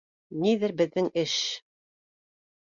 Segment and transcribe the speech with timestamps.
[0.45, 1.35] Ниҙер беҙҙең эш